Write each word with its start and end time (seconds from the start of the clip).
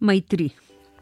मैत्री. 0.00 0.48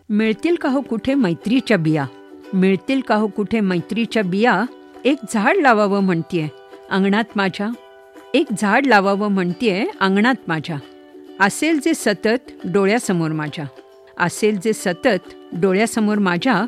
मिळतील 0.09 0.55
का 0.55 0.69
हो 0.69 0.81
कुठे 0.81 1.15
मैत्रीच्या 1.15 1.77
बिया? 1.77 2.07
मिळतील 2.53 3.01
का 3.01 3.15
हो 3.15 3.27
कुठे 3.27 3.61
मैत्रीच्या 3.61 4.23
बिया? 4.23 4.65
एक 5.05 5.19
झाड 5.35 5.57
लावावं 5.57 6.01
म्हणतीये. 6.01 6.49
अंगणात 6.91 7.25
माझ्या. 7.37 7.69
एक 8.35 8.47
झाड 8.59 8.87
लावावं 8.87 9.29
म्हणतीये 9.29 9.87
अंगणात 10.01 10.35
माझ्या. 10.49 10.77
असेल 11.41 11.81
जे 11.85 11.95
सतत 11.95 12.51
डोळ्यासमोर 12.65 13.31
माझ्या. 13.31 13.65
असेल 14.19 14.59
जे 14.65 14.73
सतत 14.73 15.35
डोळ्यासमोर 15.53 16.19
माझ्या. 16.19 16.67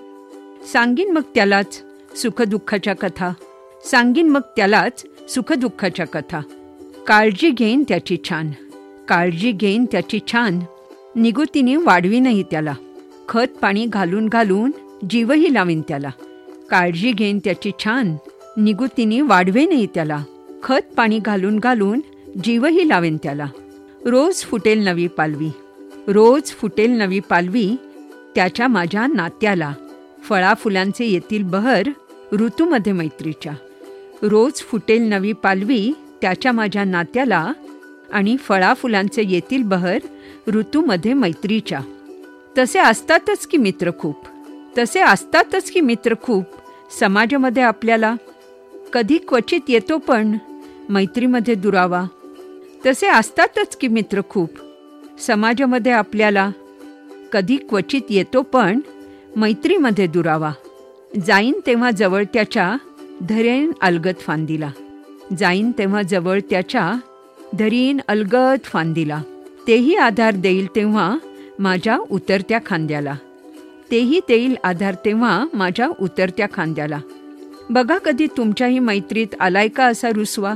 सांगीन 0.72 1.10
मग 1.10 1.22
त्यालाच 1.34 1.82
सुखदुःखाच्या 2.16 2.94
कथा. 2.94 3.32
सांगीन 3.84 4.28
मग 4.28 4.40
त्यालाच 4.40 5.04
सुखदुःखाच्या 5.28 6.06
कथा. 6.06 6.40
काळजी 7.06 7.50
घेईन 7.50 7.84
त्याची 7.88 8.16
छान. 8.28 8.50
काळजी 9.08 9.52
घेईन 9.52 9.84
त्याची 9.92 10.20
छान. 10.32 10.58
निगुतीने 11.16 11.76
वाढवीनही 11.76 12.42
त्याला. 12.42 12.74
खत 13.28 13.58
पाणी 13.60 13.86
घालून 13.86 14.28
घालून 14.28 14.70
जीवही 15.10 15.54
लावीन 15.54 15.82
त्याला. 15.88 16.10
काळजी 16.70 17.12
घेईन 17.12 17.38
त्याची 17.38 17.70
छान. 17.84 18.16
निगुतीने 18.56 19.20
वाढवेनही 19.20 19.86
त्याला. 19.86 20.24
खत 20.62 20.94
पाणी 20.96 21.18
घालून 21.18 21.58
घालून 21.58 22.00
जीवही 22.44 22.88
लावेन 22.88 23.16
त्याला. 23.16 23.46
रोज 24.04 24.42
फुटेल 24.42 24.84
नवी 24.84 25.06
पालवी. 25.06 25.48
रोज 26.08 26.42
फुटेल 26.42 26.90
नवी 26.90 27.20
पालवी 27.20 27.76
त्याच्या 28.34 28.68
माझ्या 28.68 29.06
नात्याला. 29.06 29.72
फळाफुलांचे 30.28 31.04
येतील 31.04 31.42
बहर 31.42 31.88
ऋतूमध्ये 32.32 32.92
मैत्रीच्या. 32.92 33.52
रोज 34.22 34.52
फुटेल 34.52 35.02
नवी 35.02 35.32
पालवी 35.32 35.92
त्याच्या 36.22 36.52
माझ्या 36.52 36.84
नात्याला 36.84 37.52
आणि 38.12 38.36
फळाफुलांचे 38.36 39.22
येतील 39.26 39.62
बहर 39.62 39.98
ऋतूमध्ये 40.48 41.12
मैत्रीच्या. 41.12 41.80
तसे 42.58 42.78
असतातच 42.78 43.46
की 43.46 43.56
मित्र 43.56 43.90
खूप. 43.98 44.16
तसे 44.78 45.00
असतातच 45.00 45.70
की 45.70 45.80
मित्र 45.80 46.14
खूप. 46.22 46.44
समाजामध्ये 47.00 47.62
आपल्याला 47.62 48.14
कधी 48.92 49.18
क्वचित 49.18 49.60
येतो 49.68 49.98
पण 49.98 50.38
मैत्रीमध्ये 50.88 51.54
दुरावा. 51.54 52.04
तसे 52.86 53.08
असतातच 53.08 53.76
की 53.76 53.88
मित्र 53.88 54.20
खूप. 54.28 54.50
समाजामध्ये 55.20 55.92
आपल्याला 55.92 56.50
कधी 57.32 57.56
क्वचित 57.56 58.02
येतो 58.10 58.42
पण 58.42 58.80
मैत्रीमध्ये 59.36 60.06
दुरावा. 60.06 60.52
जाईन 61.26 61.60
तेव्हा 61.66 61.90
जवळ 61.90 62.24
त्याच्या 62.24 62.76
धरेन 63.28 63.72
अलगत 63.80 64.20
फांदीला. 64.20 64.70
जाईन 65.38 65.70
तेव्हा 65.78 66.02
जवळ 66.02 66.40
त्याच्या 66.50 66.92
धरीन 67.58 68.00
अलगत 68.08 68.64
फांदीला. 68.64 69.22
तेही 69.66 69.94
आधार 69.94 70.34
देईल 70.34 70.66
तेव्हा 70.76 71.18
माझ्या 71.58 71.98
उतरत्या 72.10 72.58
खांद्याला. 72.66 73.14
तेही 73.90 74.20
देईल 74.28 74.56
आधार 74.64 74.94
तेव्हा 74.94 75.46
माझ्या 75.54 75.88
उतरत्या 76.00 76.46
खांद्याला. 76.52 77.00
बघा 77.70 77.98
कधी 77.98 78.26
तुमच्याही 78.26 78.78
मैत्रीत 78.78 79.26
आलाय 79.40 79.68
का 79.68 79.84
असा 79.84 80.08
रुसवा? 80.08 80.54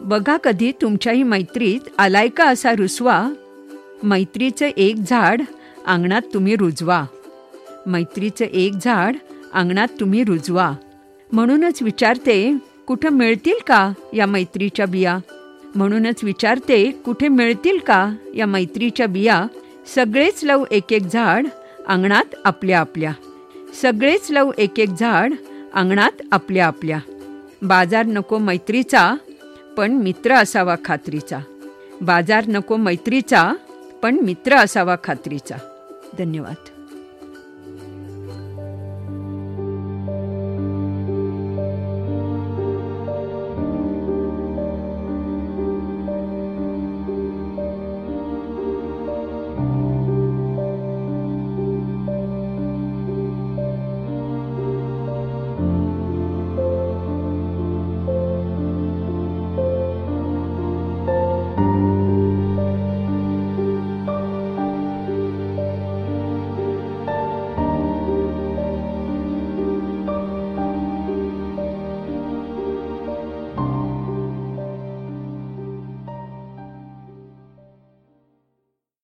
बघा 0.00 0.36
कधी 0.36 0.72
तुमच्याही 0.72 1.22
मैत्रीत 1.22 1.80
आलाय 1.98 2.28
का 2.28 2.44
असा 2.44 2.72
रुसवा? 2.72 3.28
मैत्रीचं 4.02 4.66
एक 4.76 4.96
झाड 5.10 5.42
अंगणात 5.86 6.22
तुम्ही 6.34 6.56
रुजवा. 6.56 7.04
मैत्रीचं 7.86 8.44
एक 8.44 8.72
झाड 8.84 9.16
अंगणात 9.54 9.88
तुम्ही 10.00 10.24
रुजवा. 10.24 10.72
म्हणूनच 11.32 11.82
विचारते 11.82 12.56
कुठं 12.86 13.08
मिळतील 13.08 13.56
का 13.66 13.92
या 14.14 14.26
मैत्रीच्या 14.26 14.86
बिया? 14.86 15.18
म्हणूनच 15.76 16.24
विचारते 16.24 16.90
कुठे 16.90 17.28
मिळतील 17.28 17.78
का 17.78 18.12
या 18.34 18.46
मैत्रीच्या 18.46 19.06
बिया? 19.06 19.46
सगळेच 19.94 20.44
लव 20.44 20.64
एक 20.70 20.92
एक 20.92 21.02
झाड 21.02 21.46
अंगणात 21.86 22.34
आपल्या 22.44 22.80
आपल्या. 22.80 23.12
सगळेच 23.82 24.30
लव 24.30 24.50
एक 24.58 24.80
एक 24.80 24.88
झाड 25.00 25.34
अंगणात 25.74 26.22
आपल्या 26.32 26.66
आपल्या. 26.66 26.98
बाजार 27.62 28.06
नको 28.06 28.38
मैत्रीचा 28.38 29.14
पण 29.76 29.92
मित्र 29.92 30.34
असावा 30.34 30.76
खात्रीचा. 30.84 31.38
बाजार 32.00 32.44
नको 32.48 32.76
मैत्रीचा 32.76 33.52
पण 34.02 34.14
मित्र 34.14 34.56
असावा 34.56 34.96
खात्रीचा. 35.04 35.56
धन्यवाद. 36.18 36.75